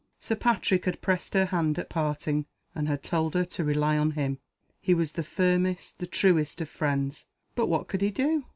Sir 0.19 0.33
Patrick 0.35 0.85
had 0.85 0.99
pressed 0.99 1.35
her 1.35 1.45
hand 1.45 1.77
at 1.77 1.87
parting, 1.87 2.47
and 2.73 2.87
had 2.87 3.03
told 3.03 3.35
her 3.35 3.45
to 3.45 3.63
rely 3.63 3.99
on 3.99 4.09
him. 4.17 4.39
He 4.81 4.95
was 4.95 5.11
the 5.11 5.21
firmest, 5.21 5.99
the 5.99 6.07
truest 6.07 6.59
of 6.59 6.69
friends. 6.69 7.25
But 7.53 7.67
what 7.67 7.87
could 7.87 8.01
he 8.01 8.09
do? 8.09 8.45